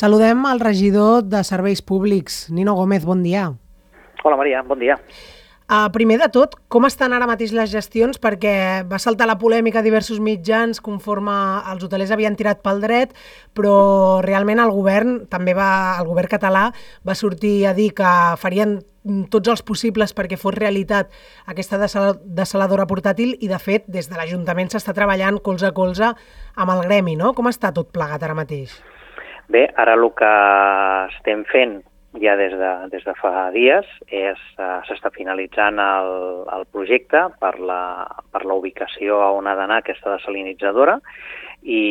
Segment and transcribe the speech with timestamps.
[0.00, 3.52] Saludem al regidor de Serveis Públics, Nino Gómez, bon dia.
[4.24, 4.94] Hola Maria, bon dia.
[5.68, 8.16] Uh, primer de tot, com estan ara mateix les gestions?
[8.16, 8.54] Perquè
[8.88, 11.34] va saltar la polèmica a diversos mitjans conforme
[11.68, 13.12] els hotelers havien tirat pel dret,
[13.52, 13.74] però
[14.24, 15.68] realment el govern, també va,
[16.00, 16.62] el govern català,
[17.04, 18.78] va sortir a dir que farien
[19.28, 21.12] tots els possibles perquè fos realitat
[21.44, 21.76] aquesta
[22.24, 26.86] desaladora portàtil i, de fet, des de l'Ajuntament s'està treballant colze a colze amb el
[26.88, 27.34] gremi, no?
[27.36, 28.80] Com està tot plegat ara mateix?
[29.50, 30.30] Bé, ara el que
[31.10, 31.80] estem fent
[32.22, 36.10] ja des de, des de fa dies és uh, s'està finalitzant el,
[36.54, 40.98] el projecte per la, per la ubicació on ha d'anar aquesta desalinitzadora
[41.62, 41.82] i,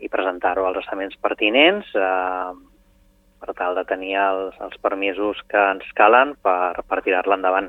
[0.00, 2.54] i presentar-ho als estaments pertinents eh,
[3.40, 7.68] per tal de tenir els, els permisos que ens calen per, per tirar-la endavant.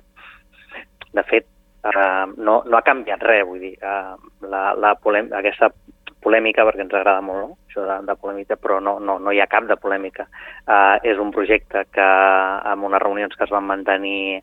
[1.14, 1.46] De fet,
[1.86, 4.16] eh, no, no ha canviat res, vull dir, eh,
[4.50, 5.70] la, la polem aquesta
[6.26, 7.54] polèmica, perquè ens agrada molt no?
[7.76, 10.28] Això de, de polèmica, però no, no, no hi ha cap de polèmica.
[10.68, 12.06] Uh, és un projecte que
[12.72, 14.42] amb unes reunions que es van mantenir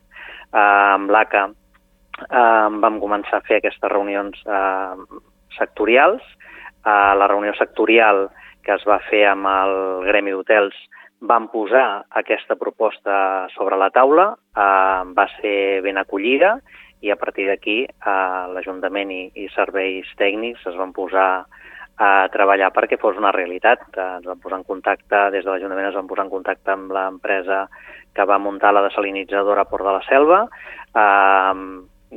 [0.53, 4.97] uh, amb l'ACA uh, vam començar a fer aquestes reunions uh,
[5.57, 6.23] sectorials.
[6.85, 8.29] Uh, la reunió sectorial
[8.63, 10.77] que es va fer amb el Gremi d'Hotels
[11.23, 16.57] van posar aquesta proposta sobre la taula, uh, va ser ben acollida
[17.03, 21.45] i a partir d'aquí uh, l'Ajuntament i, i serveis tècnics es van posar
[22.03, 23.85] a treballar perquè fos una realitat.
[23.95, 27.67] Ens vam posar en contacte, des de l'Ajuntament ens vam posar en contacte amb l'empresa
[28.13, 30.43] que va muntar la desalinitzadora a Port de la Selva,
[30.93, 31.53] eh,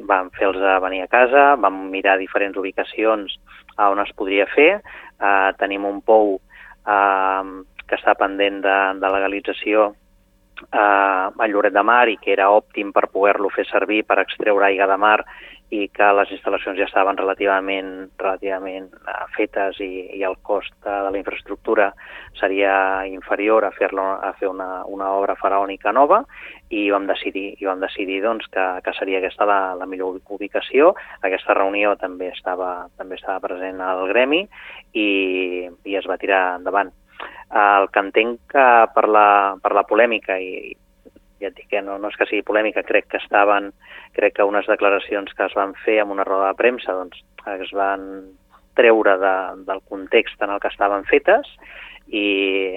[0.10, 3.38] vam fer-los venir a casa, vam mirar diferents ubicacions
[3.78, 7.44] a on es podria fer, eh, tenim un pou eh,
[7.86, 9.88] que està pendent de, de legalització
[10.74, 14.68] eh, a Lloret de Mar i que era òptim per poder-lo fer servir per extreure
[14.68, 15.20] aigua de mar
[15.74, 17.90] i que les instal·lacions ja estaven relativament,
[18.22, 21.90] relativament uh, fetes i, i el cost de la infraestructura
[22.40, 26.22] seria inferior a fer, a fer una, una obra faraònica nova
[26.70, 30.94] i vam decidir, i vam decidir doncs, que, que seria aquesta la, la millor ubicació.
[31.26, 34.46] Aquesta reunió també estava, també estava present al gremi
[34.94, 35.10] i,
[35.66, 36.94] i es va tirar endavant.
[37.56, 39.28] El que entenc que per la,
[39.62, 40.74] per la polèmica i,
[41.42, 43.72] ja et dic que no, no és que sigui polèmica, crec que estaven,
[44.16, 47.22] crec que unes declaracions que es van fer amb una roda de premsa doncs,
[47.56, 48.06] es van
[48.76, 49.36] treure de,
[49.68, 51.48] del context en el que estaven fetes
[52.08, 52.26] i,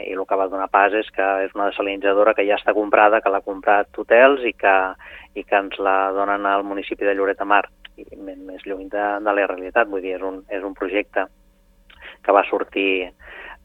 [0.09, 3.21] i el que va donar pas és que és una desalinitzadora que ja està comprada,
[3.21, 4.77] que l'ha comprat hotels i que,
[5.35, 7.65] i que ens la donen al municipi de Lloret de Mar,
[7.99, 11.27] i més lluny de, de la realitat, vull dir, és un, és un projecte
[12.25, 13.11] que va sortir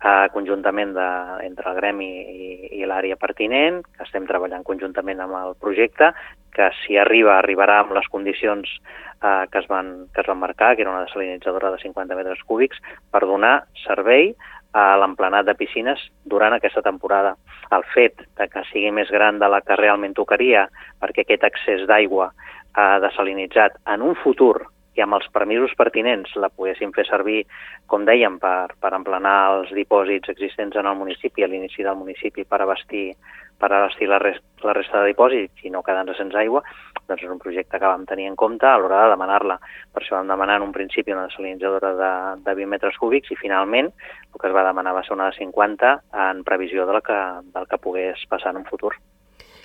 [0.04, 1.10] eh, conjuntament de,
[1.48, 2.50] entre el gremi i,
[2.80, 6.12] i l'àrea pertinent, que estem treballant conjuntament amb el projecte,
[6.54, 10.76] que si arriba, arribarà amb les condicions eh, que, es van, que es van marcar,
[10.76, 12.82] que era una desalinitzadora de 50 metres cúbics,
[13.12, 14.34] per donar servei
[14.74, 17.36] a l'emplenat de piscines durant aquesta temporada.
[17.74, 20.68] El fet de que sigui més gran de la que realment tocaria,
[21.02, 24.58] perquè aquest accés d'aigua eh, desalinitzat en un futur
[24.96, 27.44] i amb els permisos pertinents la poguéssim fer servir,
[27.90, 32.46] com dèiem, per, per emplenar els dipòsits existents en el municipi, a l'inici del municipi,
[32.46, 33.14] per abastir,
[33.58, 36.62] per abastir la, rest, la resta de dipòsits i no quedar-nos sense aigua,
[37.08, 39.58] doncs és un projecte que vam tenir en compte a l'hora de demanar-la.
[39.94, 42.12] Per això vam demanar en un principi una desalinitzadora de,
[42.46, 45.38] de 20 metres cúbics i finalment el que es va demanar va ser una de
[45.40, 45.96] 50
[46.28, 47.20] en previsió del que,
[47.56, 48.94] del que pogués passar en un futur.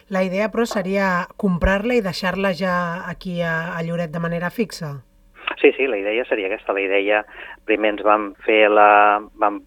[0.08, 2.76] La idea, però, seria comprar-la i deixar-la ja
[3.10, 4.94] aquí a, a Lloret de manera fixa?
[5.60, 6.72] Sí, sí, la idea seria aquesta.
[6.72, 7.24] La idea,
[7.66, 9.18] primer ens vam fer la...
[9.34, 9.62] vam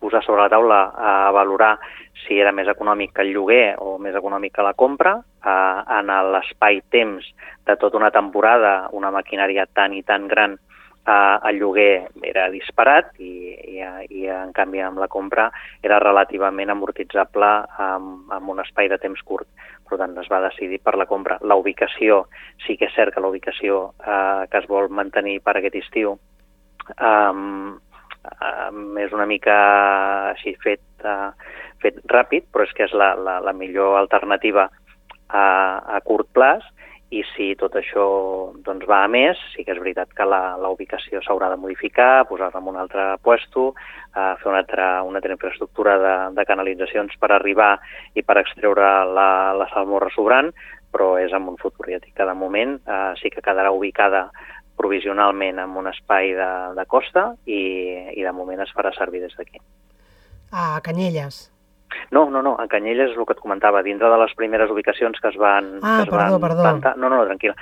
[0.00, 1.74] posar sobre la taula a valorar
[2.22, 5.18] si era més econòmic que el lloguer o més econòmic que la compra.
[5.20, 7.26] Eh, en l'espai-temps
[7.68, 10.56] de tota una temporada, una maquinària tan i tan gran
[11.06, 13.32] eh, el lloguer era disparat i,
[13.76, 13.82] i,
[14.20, 15.50] i en canvi amb la compra
[15.82, 17.50] era relativament amortitzable
[17.88, 19.48] amb, amb un espai de temps curt.
[19.90, 21.40] Per tant, es va decidir per la compra.
[21.42, 22.24] La ubicació,
[22.62, 26.18] sí que és cert que la ubicació eh, que es vol mantenir per aquest estiu
[26.96, 27.78] eh,
[29.00, 29.56] és una mica
[30.30, 31.30] així fet, eh,
[31.82, 34.68] fet ràpid, però és que és la, la, la millor alternativa
[35.30, 35.44] a,
[35.96, 36.66] a curt plaç
[37.10, 38.04] i si tot això
[38.62, 42.26] doncs, va a més, sí que és veritat que la, la ubicació s'haurà de modificar,
[42.28, 43.72] posar-la en un altre puesto,
[44.14, 47.72] eh, fer una altra, una altra infraestructura de, de canalitzacions per arribar
[48.14, 50.52] i per extreure la, la salmorra sobrant,
[50.94, 54.28] però és en un futur, ja dic que de moment eh, sí que quedarà ubicada
[54.78, 57.62] provisionalment en un espai de, de costa i,
[58.14, 59.58] i de moment es farà servir des d'aquí.
[60.50, 61.48] A Canyelles.
[62.10, 65.18] No, no, no, a Canyelles és el que et comentava, dintre de les primeres ubicacions
[65.20, 66.62] que es van, ah, que es perdó, van perdó.
[66.62, 66.94] plantar...
[66.96, 67.56] No, no, no, tranquil·la.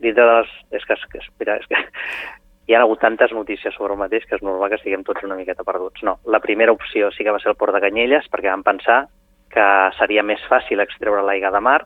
[0.00, 0.52] Dintre de les...
[0.80, 1.80] És que, espera, és que
[2.70, 5.38] hi ha hagut tantes notícies sobre el mateix que és normal que estiguem tots una
[5.38, 6.04] miqueta perduts.
[6.06, 9.00] No, la primera opció sí que va ser el port de Canyelles perquè vam pensar
[9.50, 9.66] que
[9.98, 11.80] seria més fàcil extreure l'aigua de mar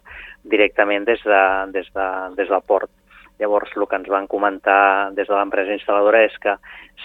[0.44, 1.40] directament des, de,
[1.72, 2.90] des, de, des del port.
[3.40, 6.54] Llavors, el que ens van comentar des de l'empresa instal·ladora és que,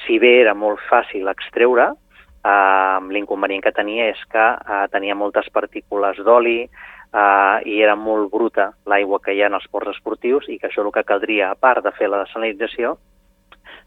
[0.03, 1.93] si bé era molt fàcil extreure,
[2.43, 8.31] eh, l'inconvenient que tenia és que eh, tenia moltes partícules d'oli eh, i era molt
[8.31, 11.51] bruta l'aigua que hi ha en els ports esportius i que això el que caldria,
[11.51, 12.97] a part de fer la desalinització,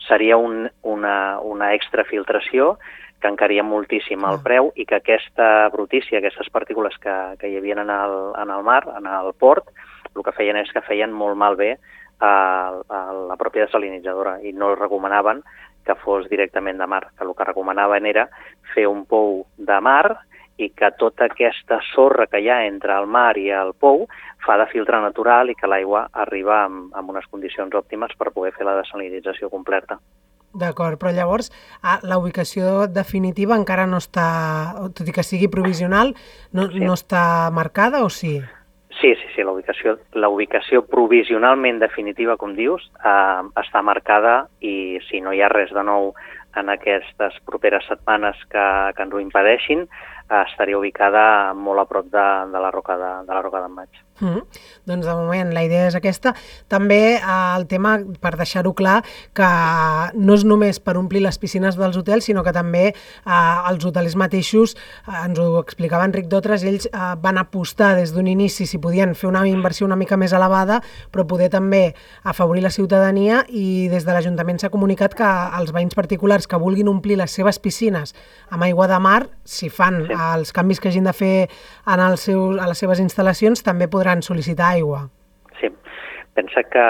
[0.08, 2.76] seria un, una, una extrafiltració
[3.22, 7.78] que encaria moltíssim el preu i que aquesta brutícia, aquestes partícules que, que hi havia
[7.78, 9.70] en el, en el mar, en el port,
[10.12, 11.76] el que feien és que feien molt malbé
[12.22, 15.42] a, a la pròpia desalinitzadora i no recomanaven
[15.82, 18.28] que fos directament de mar, que el que recomanaven era
[18.74, 20.22] fer un pou de mar
[20.62, 24.06] i que tota aquesta sorra que hi ha entre el mar i el pou
[24.46, 28.52] fa de filtre natural i que l'aigua arriba amb, amb unes condicions òptimes per poder
[28.54, 29.98] fer la desalinització completa.
[30.52, 31.48] D'acord, però llavors
[31.80, 34.26] ah, la ubicació definitiva encara no està,
[34.92, 36.12] tot i que sigui provisional,
[36.52, 36.82] no, sí.
[36.84, 38.36] no està marcada o sí?
[38.36, 38.61] Sí,
[39.00, 45.20] sí, sí, la ubicació, la ubicació provisionalment definitiva, com dius, eh, està marcada i si
[45.20, 46.12] no hi ha res de nou
[46.56, 48.64] en aquestes properes setmanes que,
[48.96, 49.86] que ens ho impedeixin,
[50.48, 54.02] estaria ubicada molt a prop de, de la Roca de, de la Roca d'en Maig.
[54.22, 54.42] Mm -hmm.
[54.84, 56.34] Doncs de moment la idea és aquesta.
[56.68, 59.02] També eh, el tema, per deixar-ho clar,
[59.32, 59.48] que
[60.14, 62.94] no és només per omplir les piscines dels hotels, sinó que també
[63.26, 64.76] eh, els hotels mateixos,
[65.08, 69.14] eh, ens ho explicava Enric Dotres, ells eh, van apostar des d'un inici si podien
[69.14, 74.04] fer una inversió una mica més elevada, però poder també afavorir la ciutadania i des
[74.04, 78.14] de l'Ajuntament s'ha comunicat que els veïns particulars que vulguin omplir les seves piscines
[78.50, 80.14] amb aigua de mar, si fan sí.
[80.36, 81.34] Els canvis que hagin de fer
[81.86, 85.06] en els seus, a les seves instal·lacions, també podran sol·licitar aigua.
[85.60, 85.70] Sí.
[86.32, 86.84] Pensa que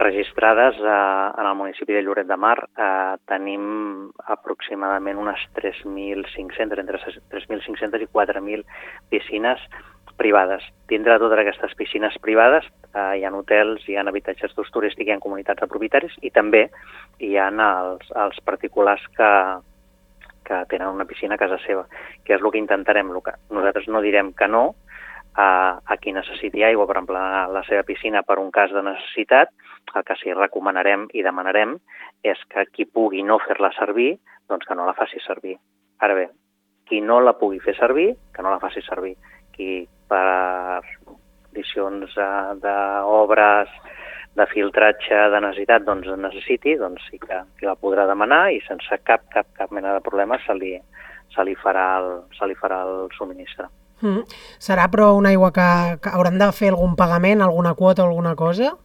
[0.00, 7.00] registrades eh, en el municipi de Lloret de Mar eh, tenim aproximadament unes 3.500, entre
[7.34, 8.64] 3.500 i 4.000
[9.12, 9.60] piscines
[10.20, 10.64] privades.
[10.88, 15.08] Dintre de totes aquestes piscines privades eh, hi ha hotels, hi ha habitatges d'ús turístic,
[15.08, 16.66] hi ha comunitats de propietaris i també
[17.20, 19.30] hi ha els, els particulars que,
[20.50, 21.86] que tenen una piscina a casa seva,
[22.26, 23.12] que és el que intentarem.
[23.14, 24.64] El que nosaltres no direm que no,
[25.38, 29.54] a, a qui necessiti aigua per emplenar la seva piscina per un cas de necessitat,
[29.94, 31.76] el que sí recomanarem i demanarem
[32.26, 34.16] és que qui pugui no fer-la servir,
[34.50, 35.56] doncs que no la faci servir.
[36.02, 36.26] Ara bé,
[36.90, 39.14] qui no la pugui fer servir, que no la faci servir.
[39.54, 43.70] Qui per condicions eh, d'obres,
[44.38, 49.00] de filtratge de necessitat, doncs necessiti, doncs sí que, que la podrà demanar i sense
[49.02, 50.76] cap, cap, cap mena de problema se li,
[51.34, 53.66] se li, farà, el, se li farà el subministre.
[54.00, 54.22] Mm.
[54.62, 58.36] Serà però una aigua que, que hauran de fer algun pagament, alguna quota o alguna
[58.38, 58.76] cosa?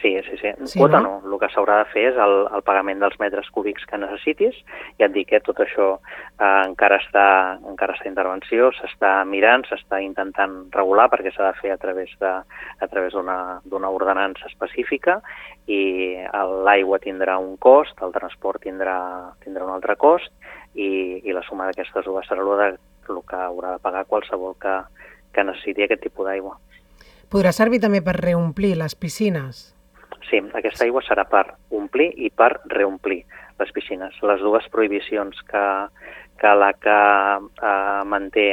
[0.00, 0.52] Sí, sí, sí.
[0.70, 1.20] sí quota no?
[1.24, 1.32] no.
[1.32, 4.54] El que s'haurà de fer és el, el pagament dels metres cúbics que necessitis.
[5.00, 7.26] Ja et dic que tot això eh, encara està
[7.66, 12.30] encara està intervenció, s'està mirant, s'està intentant regular perquè s'ha de fer a través de
[12.30, 15.18] a través d'una ordenança específica
[15.66, 15.80] i
[16.64, 18.98] l'aigua tindrà un cost, el transport tindrà,
[19.44, 20.30] tindrà un altre cost
[20.74, 22.78] i, i la suma d'aquestes dues serà el
[23.08, 24.74] el que haurà de pagar qualsevol que,
[25.32, 26.58] que necessiti aquest tipus d'aigua.
[27.32, 29.68] Podrà servir també per reomplir les piscines?
[30.28, 33.22] Sí, aquesta aigua serà per omplir i per reomplir
[33.58, 34.16] les piscines.
[34.22, 35.64] Les dues prohibicions que,
[36.40, 36.98] que la que
[37.38, 38.48] eh, manté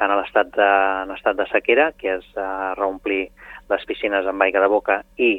[0.00, 0.70] en l'estat de,
[1.04, 2.48] en estat de sequera, que és eh,
[2.80, 3.28] reomplir
[3.70, 5.32] les piscines amb aigua de boca i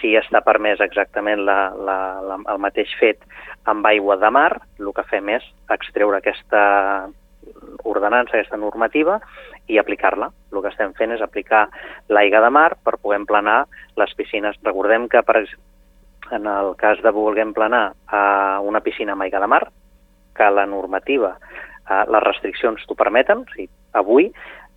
[0.00, 3.22] si està permès exactament la, la, la, el mateix fet
[3.70, 6.64] amb aigua de mar, el que fem és extreure aquesta
[7.86, 9.20] ordenança, aquesta normativa,
[9.68, 10.30] i aplicar-la.
[10.52, 11.66] El que estem fent és aplicar
[12.08, 13.64] l'aigua de mar per poder emplenar
[14.00, 14.58] les piscines.
[14.64, 15.42] Recordem que, per,
[16.36, 19.64] en el cas de voler emplenar a una piscina amb aigua de mar,
[20.36, 21.36] que la normativa,
[21.88, 24.30] eh, les restriccions t'ho permeten, o sigui, avui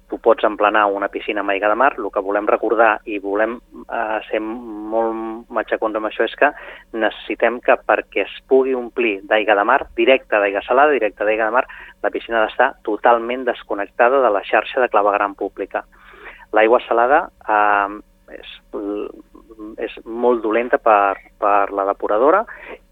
[0.10, 3.58] tu pots emplenar una piscina amb aigua de mar, el que volem recordar i volem
[3.86, 6.52] eh, ser molt matxacons amb això és que
[6.98, 11.58] necessitem que perquè es pugui omplir d'aigua de mar, directa d'aigua salada, directa d'aigua de
[11.60, 11.66] mar,
[12.04, 15.86] la piscina ha d'estar totalment desconnectada de la xarxa de clavegram pública.
[16.58, 18.00] L'aigua salada eh,
[18.34, 18.54] és,
[19.78, 22.44] és molt dolenta per, per la depuradora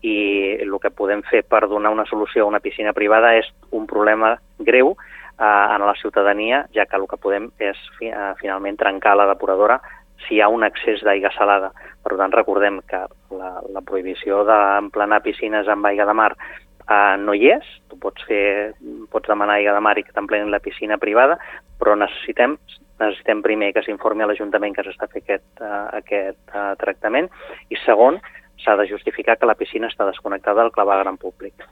[0.06, 3.88] i el que podem fer per donar una solució a una piscina privada és un
[3.90, 4.96] problema greu
[5.39, 9.27] eh, en la ciutadania, ja que el que podem és fi, eh, finalment trencar la
[9.29, 9.79] depuradora
[10.25, 11.72] si hi ha un excés d'aigua salada.
[12.03, 13.03] Per tant, recordem que
[13.38, 18.25] la, la prohibició d'emplenar piscines amb aigua de mar eh, no hi és, tu pots,
[18.27, 18.74] fer,
[19.12, 21.38] pots demanar aigua de mar i que t'emplenin la piscina privada,
[21.77, 22.58] però necessitem
[22.98, 27.29] necessitem primer que s'informi a l'Ajuntament que s'està fent aquest, uh, aquest uh, tractament
[27.70, 28.17] i segon,
[28.63, 31.67] s'ha de justificar que la piscina està desconnectada del clavegram públic.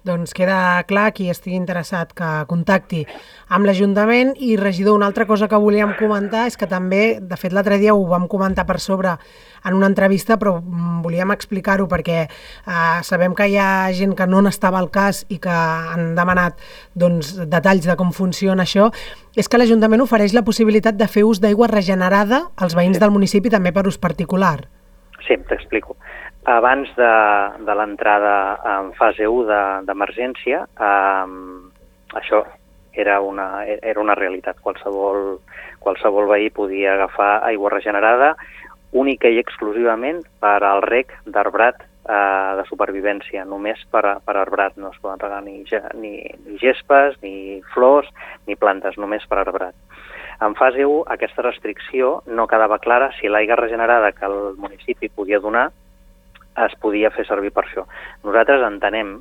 [0.00, 3.02] Doncs queda clar qui estigui interessat que contacti
[3.52, 7.52] amb l'Ajuntament i regidor, una altra cosa que volíem comentar és que també, de fet
[7.52, 9.12] l'altre dia ho vam comentar per sobre
[9.68, 14.24] en una entrevista, però mm, volíem explicar-ho perquè eh, sabem que hi ha gent que
[14.26, 16.56] no n'estava al cas i que han demanat
[16.96, 18.88] doncs, detalls de com funciona això,
[19.36, 23.52] és que l'Ajuntament ofereix la possibilitat de fer ús d'aigua regenerada als veïns del municipi
[23.52, 24.62] també per ús particular.
[25.26, 25.98] Sí, t'explico.
[26.48, 27.12] Abans de,
[27.66, 28.34] de l'entrada
[28.78, 32.44] en fase 1 d'emergència, de, eh, això
[32.92, 34.56] era una, era una realitat.
[34.64, 35.38] Qualsevol,
[35.80, 38.34] qualsevol veí podia agafar aigua regenerada
[38.92, 44.80] única i exclusivament per al rec d'arbrat eh, de supervivència, només per, per arbrat.
[44.80, 45.60] No es poden regar ni,
[46.00, 46.14] ni,
[46.46, 48.08] ni gespes, ni flors,
[48.48, 49.76] ni plantes, només per arbrat.
[50.40, 55.38] En fase 1, aquesta restricció no quedava clara si l'aigua regenerada que el municipi podia
[55.38, 55.68] donar
[56.66, 57.86] es podia fer servir per això.
[58.24, 59.16] Nosaltres entenem,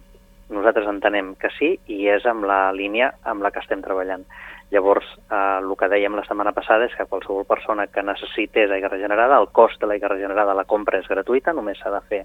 [0.50, 4.26] nosaltres entenem que sí i és amb la línia amb la que estem treballant.
[4.70, 8.92] Llavors, eh, el que dèiem la setmana passada és que qualsevol persona que necessités aigua
[8.94, 12.22] regenerada, el cost de l'aigua regenerada, la compra és gratuïta, només s'ha de fer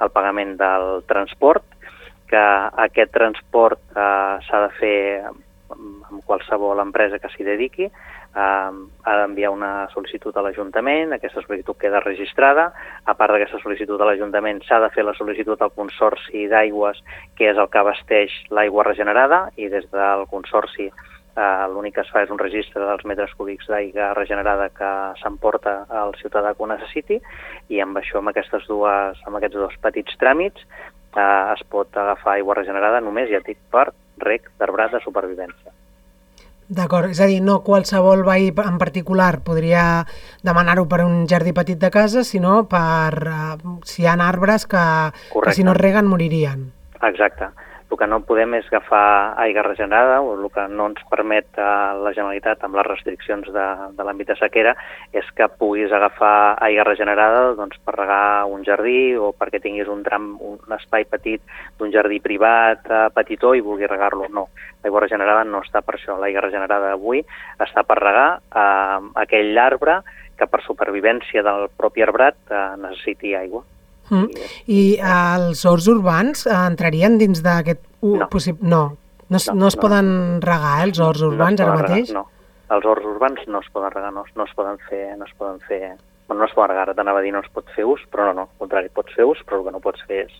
[0.00, 1.64] el pagament del transport,
[2.28, 2.44] que
[2.86, 4.98] aquest transport eh, s'ha de fer
[5.28, 7.90] amb qualsevol empresa que s'hi dediqui,
[8.34, 8.70] eh,
[9.04, 12.70] ha d'enviar una sol·licitud a l'Ajuntament, aquesta sol·licitud queda registrada,
[13.04, 17.02] a part d'aquesta sol·licitud a l'Ajuntament s'ha de fer la sol·licitud al Consorci d'Aigües,
[17.36, 20.90] que és el que abasteix l'aigua regenerada, i des del Consorci
[21.38, 24.92] eh, l'únic que es fa és un registre dels metres cúbics d'aigua regenerada que
[25.22, 27.20] s'emporta al ciutadà que ho necessiti,
[27.68, 30.64] i amb això, amb, aquestes dues, amb aquests dos petits tràmits,
[31.14, 33.90] eh, es pot agafar aigua regenerada només, ja dic, per
[34.24, 35.77] rec d'arbrat de supervivència.
[36.68, 40.04] D'acord, és a dir, no qualsevol veí en particular podria
[40.44, 44.84] demanar-ho per un jardí petit de casa, sinó per uh, si hi ha arbres que,
[45.32, 46.68] que si no reguen moririen.
[47.08, 47.48] Exacte.
[47.88, 51.68] El que no podem és agafar aigua regenerada, o el que no ens permet a
[51.94, 53.64] eh, la Generalitat amb les restriccions de,
[53.96, 54.74] de l'àmbit de sequera
[55.16, 60.04] és que puguis agafar aigua regenerada doncs, per regar un jardí o perquè tinguis un
[60.04, 61.40] tram, un espai petit
[61.80, 64.28] d'un jardí privat eh, petitó i vulguis regar-lo.
[64.36, 64.48] No,
[64.84, 66.20] l'aigua regenerada no està per això.
[66.20, 67.24] L'aigua regenerada avui
[67.56, 70.02] està per regar eh, aquell arbre
[70.38, 73.64] que per supervivència del propi arbrat eh, necessiti aigua.
[74.10, 74.48] Mm.
[74.74, 74.80] I
[75.14, 77.84] els horts urbans eh, entrarien dins d'aquest...
[78.00, 78.32] Uh, no.
[78.32, 78.62] Possib...
[78.62, 78.82] no.
[79.28, 79.82] No, no, no es no.
[79.82, 80.06] poden
[80.40, 82.12] regar, eh, els horts urbans, no ara mateix?
[82.14, 85.02] Regar, no, els horts urbans no es poden regar, no, no es poden fer...
[85.20, 85.82] No es poden fer
[86.28, 88.34] bueno, no es poden regar, t'anava a dir no es pot fer ús, però no,
[88.36, 90.34] no, al contrari, pots fer ús, però el que no pots fer és,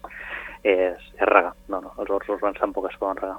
[0.62, 1.54] és, és regar.
[1.72, 3.38] No, no, els horts urbans tampoc es poden regar.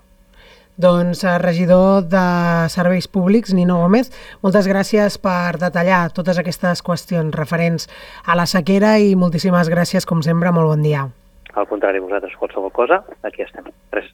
[0.80, 7.36] Doncs, eh, regidor de Serveis Públics, Nino Gómez, moltes gràcies per detallar totes aquestes qüestions
[7.36, 7.90] referents
[8.24, 11.10] a la sequera i moltíssimes gràcies, com sempre, molt bon dia.
[11.52, 13.68] Al contrari, vosaltres qualsevol cosa, aquí estem.
[13.92, 14.14] Res.